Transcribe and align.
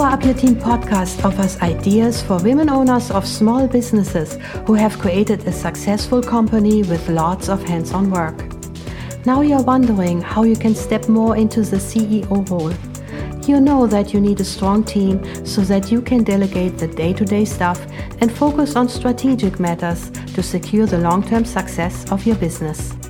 Up 0.00 0.24
Your 0.24 0.34
Team 0.34 0.56
podcast 0.56 1.24
offers 1.24 1.60
ideas 1.60 2.22
for 2.22 2.42
women 2.42 2.70
owners 2.70 3.10
of 3.10 3.26
small 3.26 3.68
businesses 3.68 4.38
who 4.66 4.74
have 4.74 4.98
created 4.98 5.46
a 5.46 5.52
successful 5.52 6.22
company 6.22 6.82
with 6.82 7.08
lots 7.08 7.48
of 7.48 7.62
hands 7.62 7.92
on 7.92 8.10
work. 8.10 8.34
Now 9.26 9.42
you're 9.42 9.62
wondering 9.62 10.20
how 10.20 10.44
you 10.44 10.56
can 10.56 10.74
step 10.74 11.08
more 11.08 11.36
into 11.36 11.62
the 11.62 11.76
CEO 11.76 12.48
role. 12.50 12.72
You 13.46 13.60
know 13.60 13.86
that 13.86 14.12
you 14.14 14.20
need 14.20 14.40
a 14.40 14.44
strong 14.44 14.82
team 14.82 15.22
so 15.44 15.60
that 15.62 15.92
you 15.92 16.00
can 16.00 16.24
delegate 16.24 16.78
the 16.78 16.88
day 16.88 17.12
to 17.12 17.24
day 17.24 17.44
stuff 17.44 17.80
and 18.20 18.32
focus 18.32 18.76
on 18.76 18.88
strategic 18.88 19.60
matters 19.60 20.10
to 20.34 20.42
secure 20.42 20.86
the 20.86 20.98
long 20.98 21.22
term 21.22 21.44
success 21.44 22.10
of 22.10 22.24
your 22.24 22.36
business. 22.36 23.01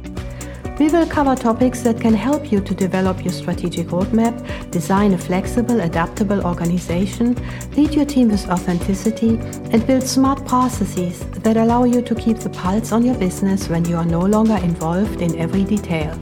We 0.83 0.89
will 0.89 1.07
cover 1.07 1.37
topics 1.37 1.83
that 1.83 2.01
can 2.01 2.13
help 2.13 2.51
you 2.51 2.61
to 2.61 2.75
develop 2.75 3.25
your 3.25 3.33
strategic 3.33 3.87
roadmap, 3.87 4.35
design 4.73 5.15
a 5.15 5.17
flexible, 5.17 5.81
adaptable 5.81 6.45
organization, 6.45 7.37
lead 7.77 7.95
your 7.95 8.05
team 8.05 8.31
with 8.31 8.49
authenticity, 8.49 9.39
and 9.71 9.87
build 9.87 10.03
smart 10.03 10.45
processes 10.45 11.21
that 11.45 11.57
allow 11.57 11.85
you 11.85 12.03
to 12.03 12.17
keep 12.17 12.39
the 12.39 12.51
pulse 12.51 12.91
on 12.91 13.05
your 13.05 13.15
business 13.15 13.69
when 13.69 13.85
you 13.85 13.95
are 13.95 14.05
no 14.05 14.23
longer 14.23 14.57
involved 14.57 15.23
in 15.23 15.39
every 15.39 15.63
detail. 15.63 16.19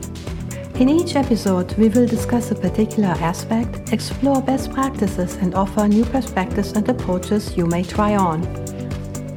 In 0.74 0.90
each 0.90 1.16
episode, 1.16 1.72
we 1.78 1.88
will 1.88 2.06
discuss 2.06 2.50
a 2.50 2.54
particular 2.54 3.16
aspect, 3.32 3.94
explore 3.94 4.42
best 4.42 4.70
practices, 4.74 5.36
and 5.36 5.54
offer 5.54 5.88
new 5.88 6.04
perspectives 6.04 6.72
and 6.72 6.86
approaches 6.86 7.56
you 7.56 7.64
may 7.64 7.82
try 7.82 8.14
on. 8.14 8.44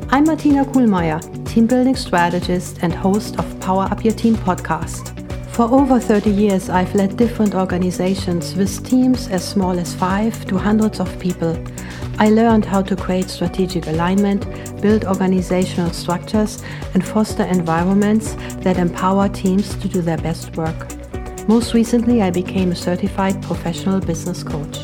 I'm 0.09 0.25
Martina 0.25 0.65
Kuhlmeyer, 0.65 1.42
team 1.53 1.67
building 1.67 1.95
strategist 1.95 2.79
and 2.81 2.91
host 2.91 3.37
of 3.37 3.59
Power 3.59 3.83
Up 3.83 4.03
Your 4.03 4.15
Team 4.15 4.35
podcast. 4.35 5.13
For 5.51 5.65
over 5.65 5.99
30 5.99 6.31
years, 6.31 6.67
I've 6.67 6.95
led 6.95 7.15
different 7.15 7.53
organizations 7.53 8.55
with 8.55 8.83
teams 8.83 9.27
as 9.27 9.47
small 9.47 9.77
as 9.77 9.93
five 9.93 10.47
to 10.47 10.57
hundreds 10.57 10.99
of 10.99 11.19
people. 11.19 11.55
I 12.17 12.31
learned 12.31 12.65
how 12.65 12.81
to 12.81 12.95
create 12.95 13.29
strategic 13.29 13.85
alignment, 13.85 14.47
build 14.81 15.05
organizational 15.05 15.91
structures, 15.91 16.59
and 16.95 17.05
foster 17.05 17.43
environments 17.43 18.33
that 18.63 18.77
empower 18.77 19.29
teams 19.29 19.75
to 19.75 19.87
do 19.87 20.01
their 20.01 20.17
best 20.17 20.57
work. 20.57 20.87
Most 21.47 21.75
recently, 21.75 22.23
I 22.23 22.31
became 22.31 22.71
a 22.71 22.75
certified 22.75 23.39
professional 23.43 23.99
business 23.99 24.41
coach. 24.41 24.79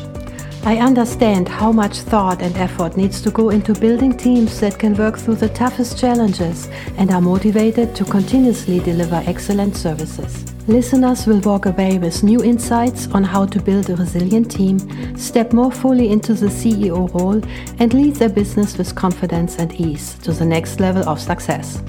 I 0.62 0.76
understand 0.76 1.48
how 1.48 1.72
much 1.72 2.00
thought 2.00 2.42
and 2.42 2.54
effort 2.58 2.94
needs 2.94 3.22
to 3.22 3.30
go 3.30 3.48
into 3.48 3.72
building 3.72 4.14
teams 4.14 4.60
that 4.60 4.78
can 4.78 4.94
work 4.94 5.16
through 5.16 5.36
the 5.36 5.48
toughest 5.48 5.98
challenges 5.98 6.68
and 6.98 7.10
are 7.10 7.20
motivated 7.20 7.96
to 7.96 8.04
continuously 8.04 8.78
deliver 8.78 9.22
excellent 9.26 9.74
services. 9.74 10.44
Listeners 10.68 11.26
will 11.26 11.40
walk 11.40 11.64
away 11.64 11.98
with 11.98 12.22
new 12.22 12.44
insights 12.44 13.08
on 13.12 13.24
how 13.24 13.46
to 13.46 13.60
build 13.60 13.88
a 13.88 13.96
resilient 13.96 14.50
team, 14.50 14.78
step 15.16 15.54
more 15.54 15.72
fully 15.72 16.10
into 16.10 16.34
the 16.34 16.48
CEO 16.48 17.12
role, 17.14 17.42
and 17.78 17.94
lead 17.94 18.16
their 18.16 18.28
business 18.28 18.76
with 18.76 18.94
confidence 18.94 19.56
and 19.56 19.72
ease 19.80 20.14
to 20.18 20.30
the 20.30 20.44
next 20.44 20.78
level 20.78 21.08
of 21.08 21.18
success. 21.18 21.82